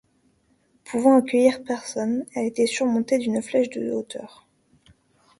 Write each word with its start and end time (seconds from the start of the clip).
Pouvant 0.83 1.15
accueillir 1.15 1.61
personnes, 1.63 2.25
elle 2.33 2.47
était 2.47 2.65
surmontée 2.65 3.19
d'une 3.19 3.39
flèche 3.43 3.69
de 3.69 3.81
de 3.85 3.91
hauteur. 3.91 4.47